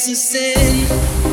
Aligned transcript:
preciso 0.00 0.32
ser. 0.32 1.29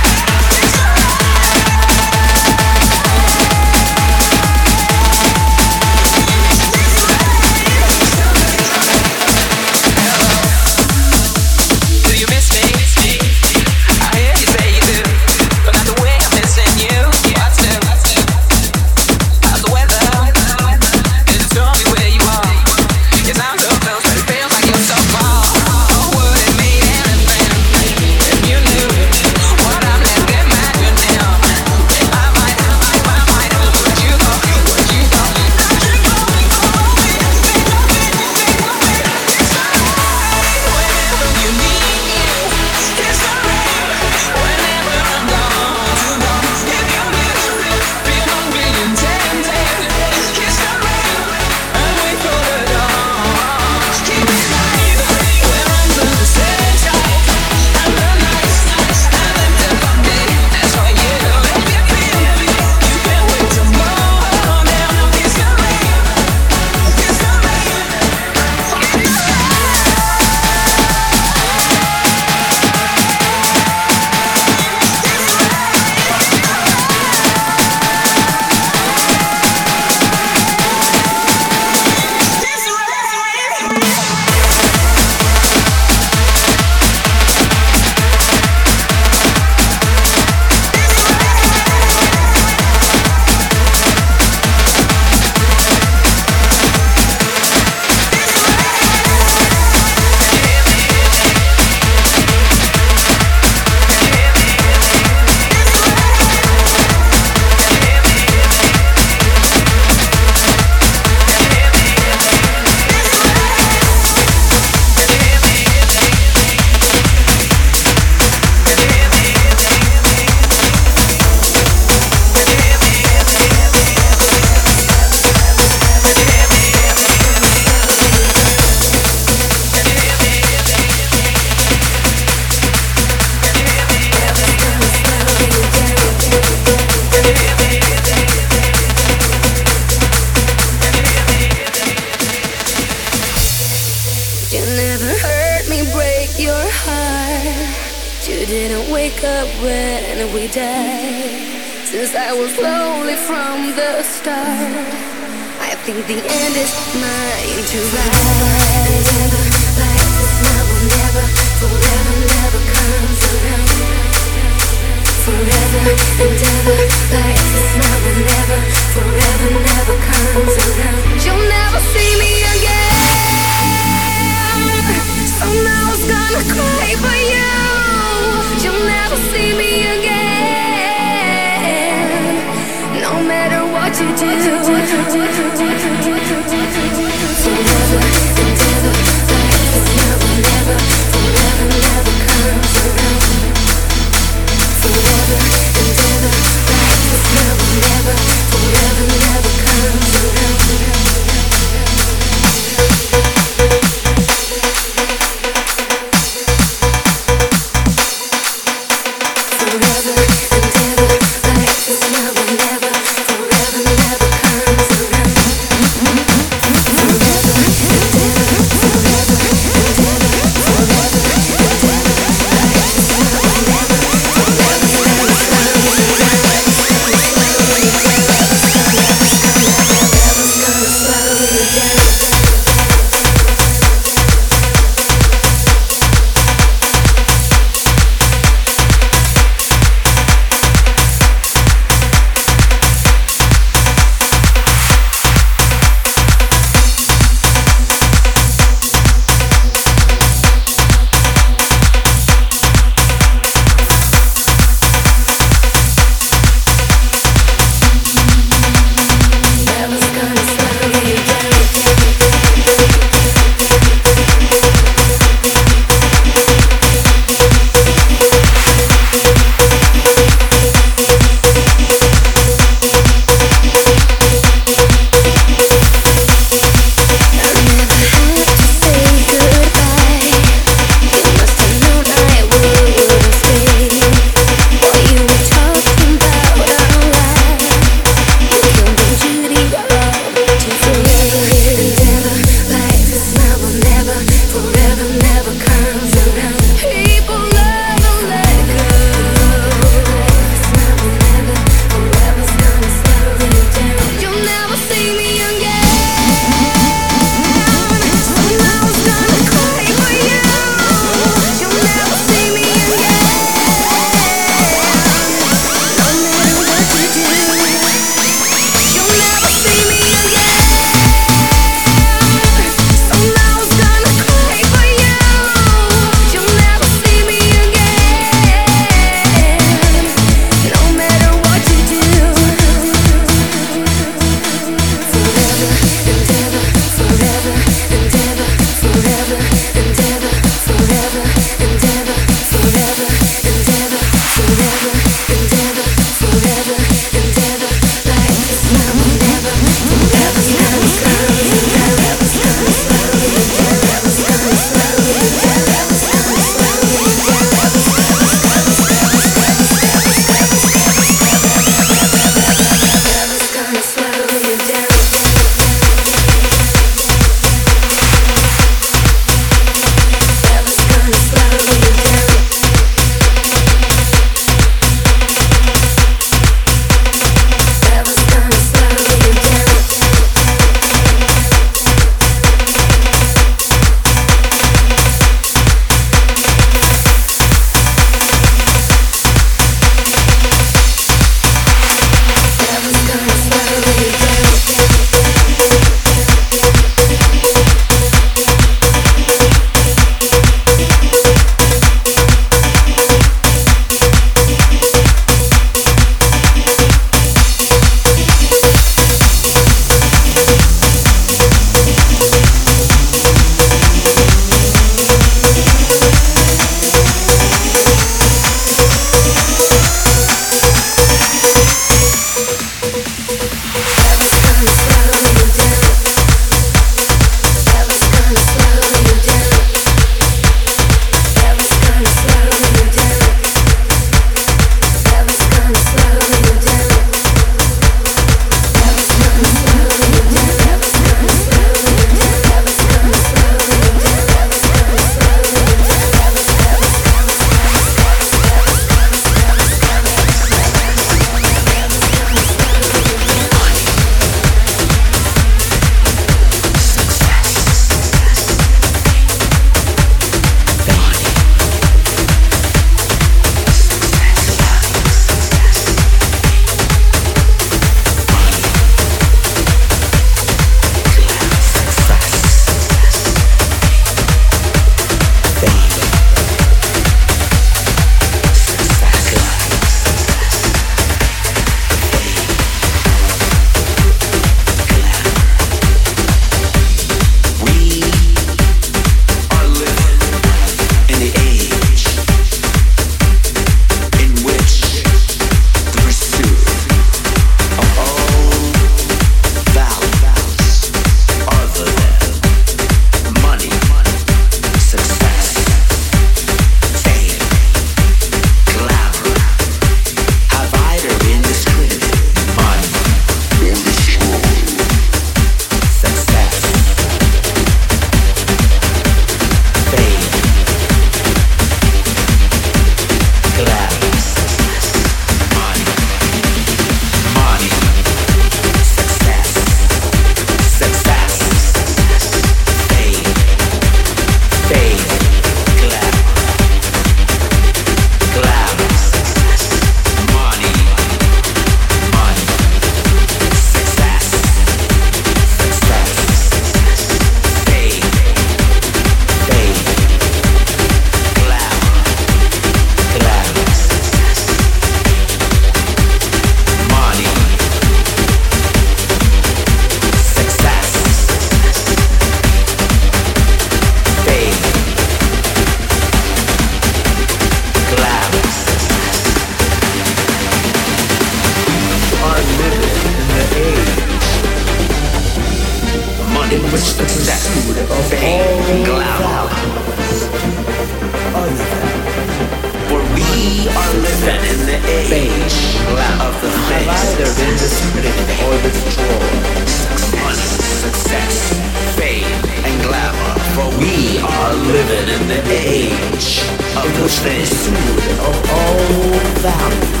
For 593.60 593.68
we 593.76 594.16
are 594.16 594.54
living 594.54 595.06
in 595.16 595.28
the 595.28 595.42
age 595.52 596.40
of 596.80 596.88
which 596.96 597.16
they 597.20 597.44
sued 597.44 598.04
of 598.24 598.36
all 598.56 599.20
value 599.44 600.00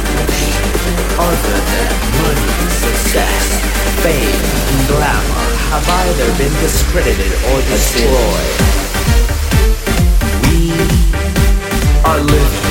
other 1.20 1.58
than 1.68 1.92
money, 2.24 2.52
success, 2.80 3.44
fame, 4.00 4.44
and 4.64 4.88
glamour 4.88 5.46
have 5.72 5.86
either 6.00 6.28
been 6.40 6.54
discredited 6.64 7.32
or 7.52 7.60
destroyed. 7.68 8.56
We 10.48 10.72
are 12.08 12.20
living 12.20 12.69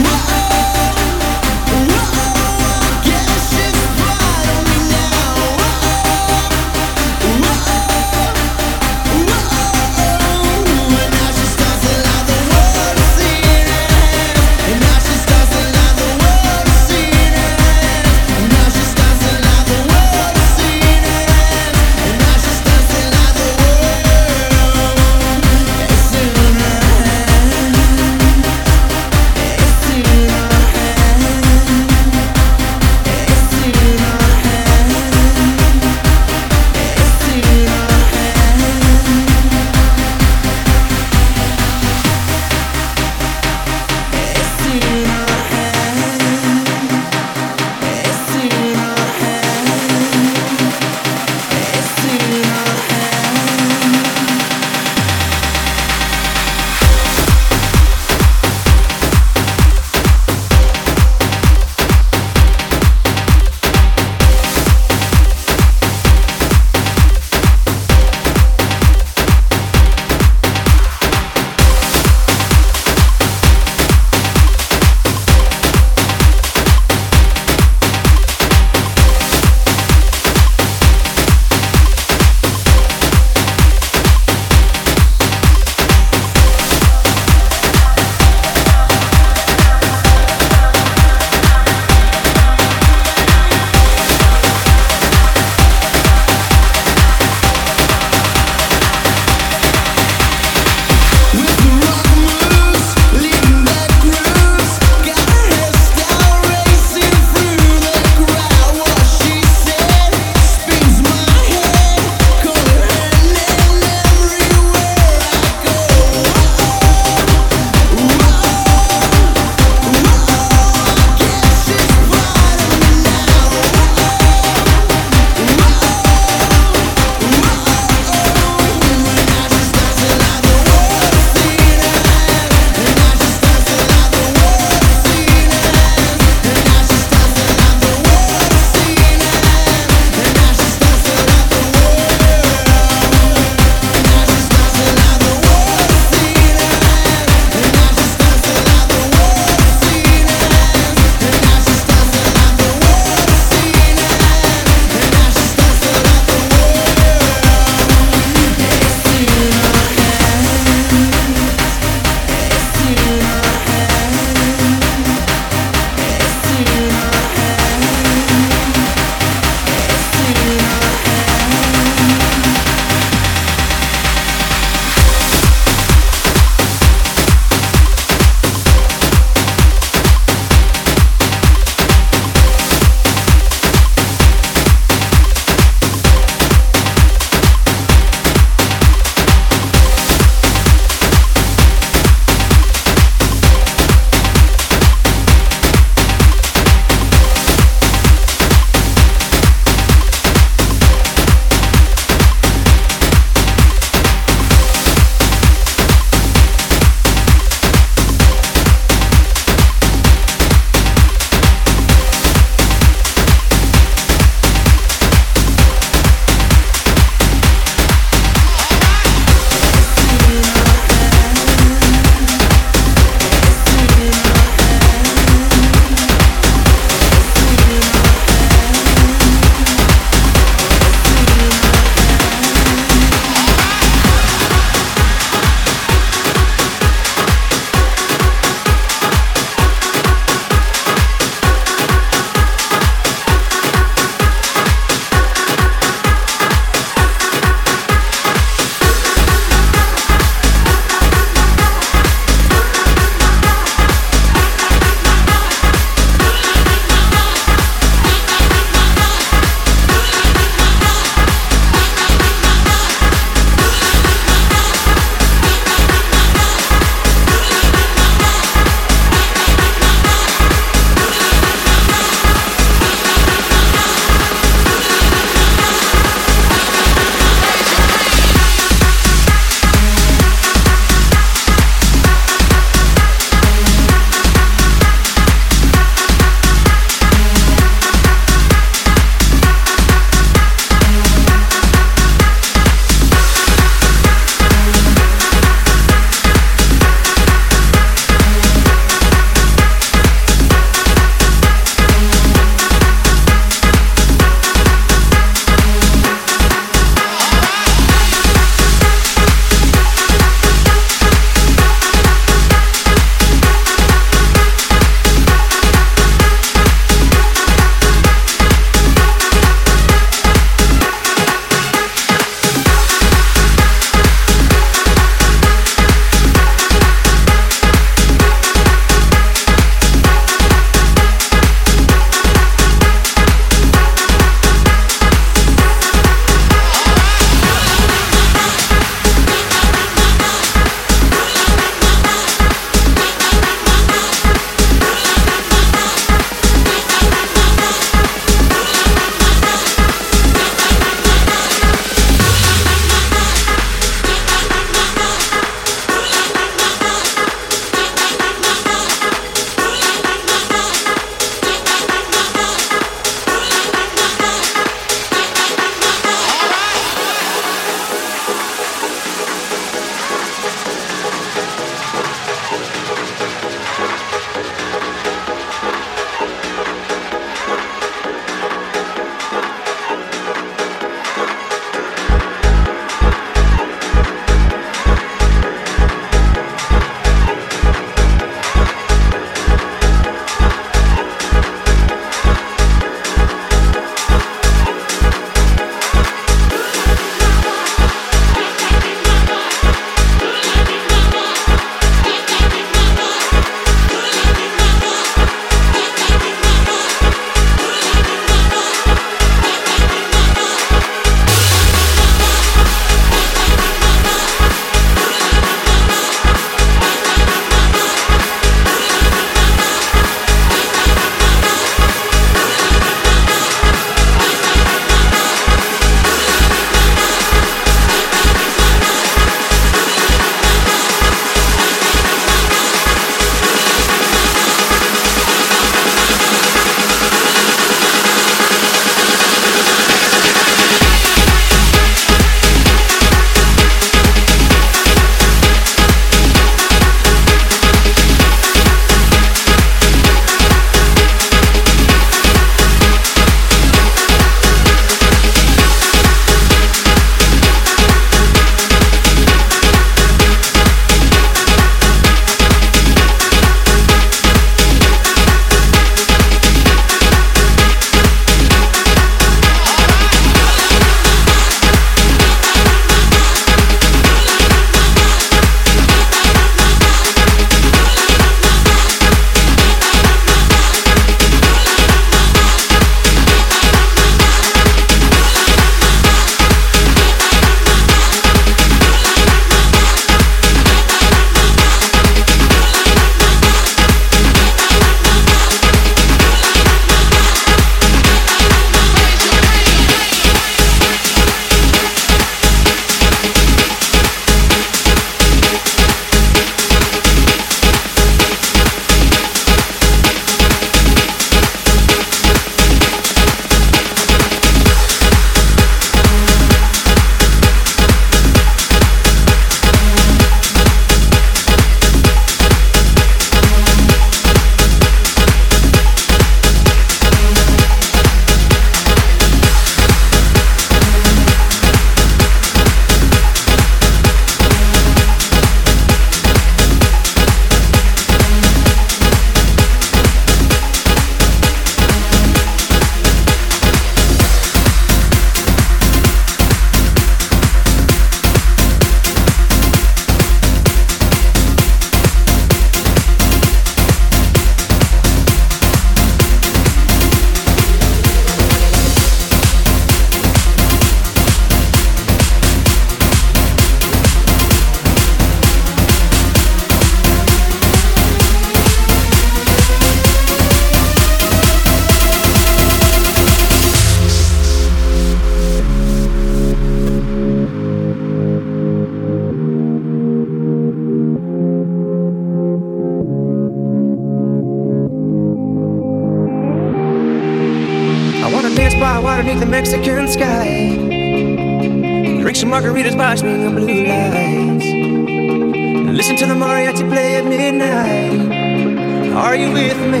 you 599.38 599.52
with 599.52 599.78
me? 599.92 600.00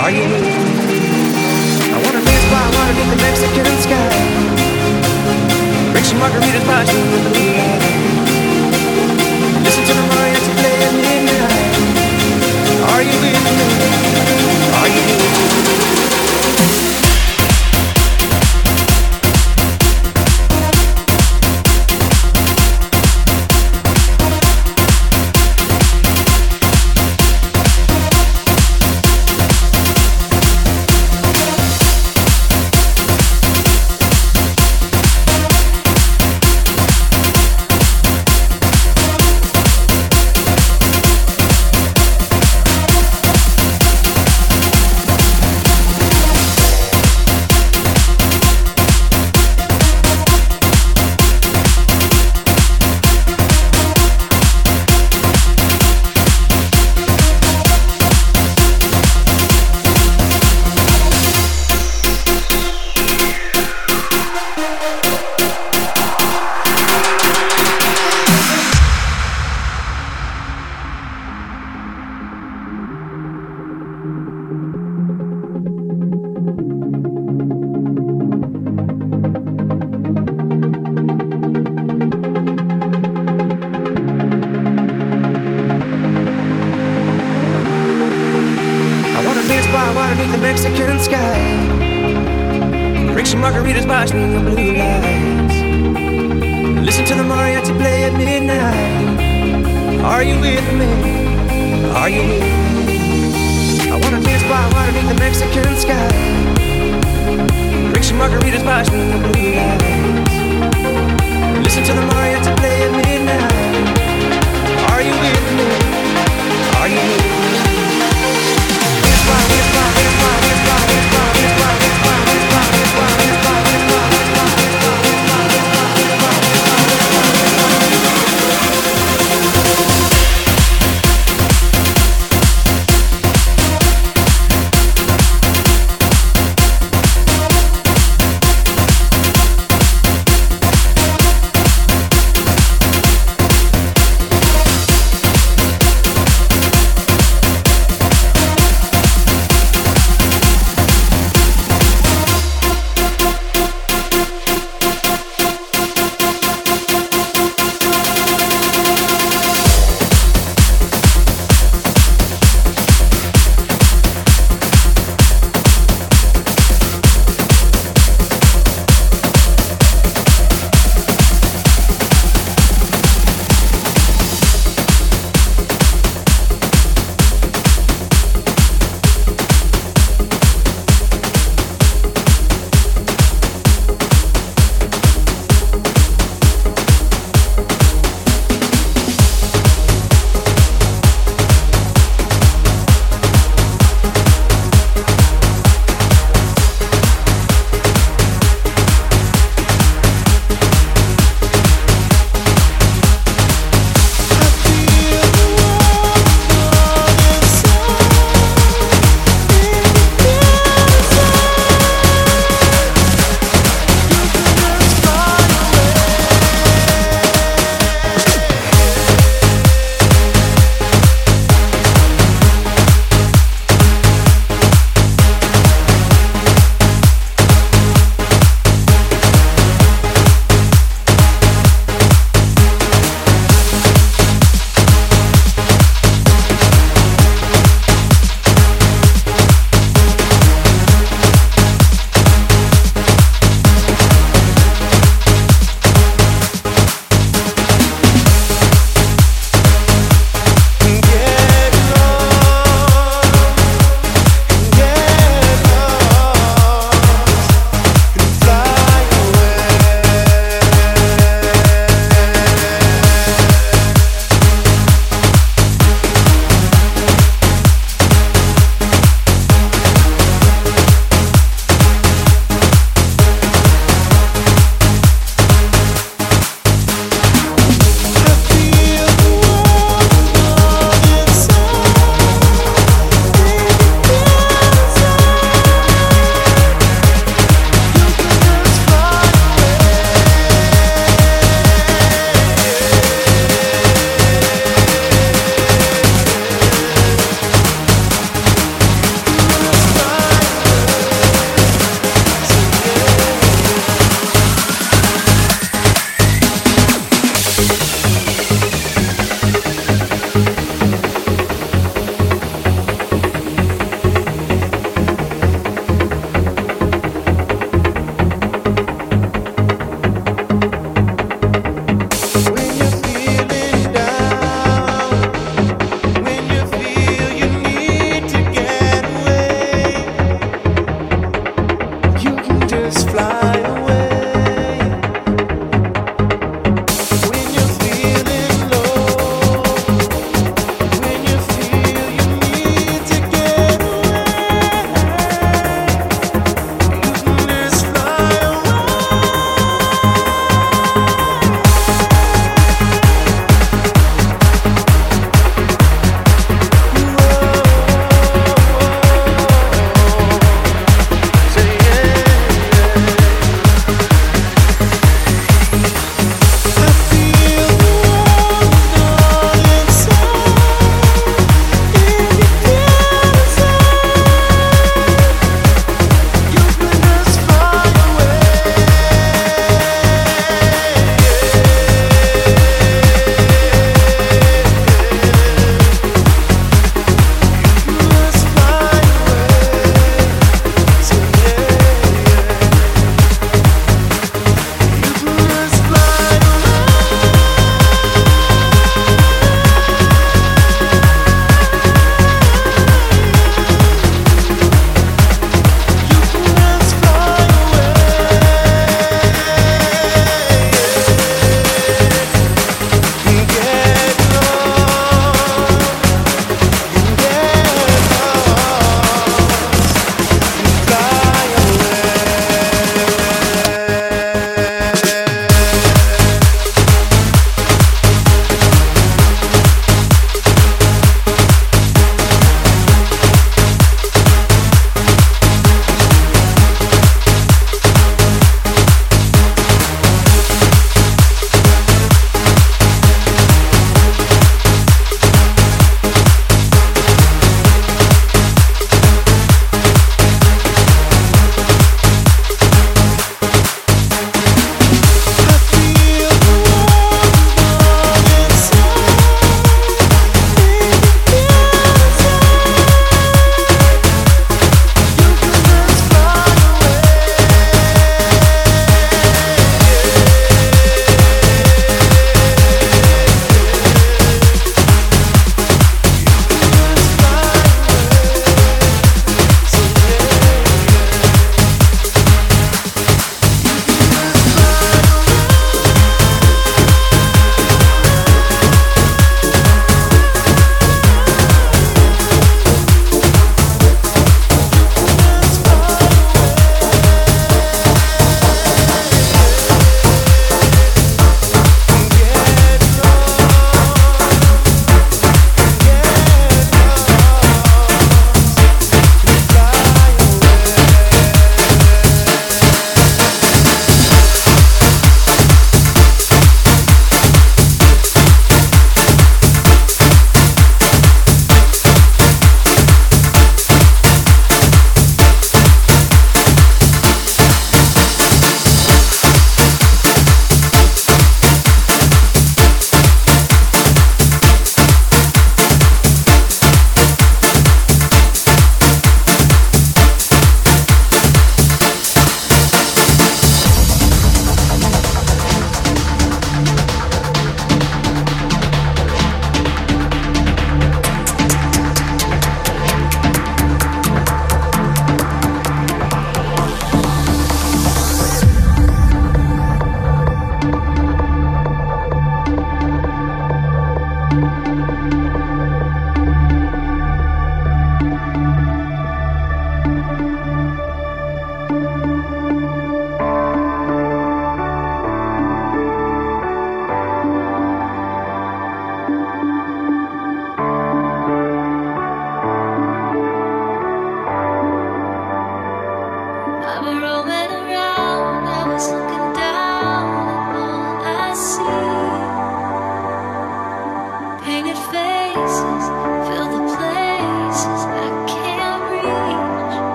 Are 0.00 0.10
you 0.10 0.24
with 0.32 0.42
me? 0.42 0.54
I 1.92 1.98
wanna 2.04 2.24
dance 2.24 2.46
by 2.48 2.64
water 2.72 2.94
beneath 2.96 3.12
the 3.12 3.20
Mexican 3.20 3.66
sky. 3.84 4.16
Drink 5.92 6.06
some 6.06 6.18
margaritas 6.20 6.64
by 6.66 6.84
swinging 6.84 7.22
blue 7.28 7.52
lights. 7.58 7.84
Listen 9.64 9.84
to 9.84 9.92
the 9.92 10.04
mariachi 10.08 10.52
play 10.56 10.76
at 10.86 10.94
midnight. 11.04 11.74
Are 12.92 13.02
you 13.02 13.16
with 13.20 13.40
me? 13.44 13.54
Are 14.80 14.88
you 14.88 15.02
with 15.04 15.20
me? 15.20 17.03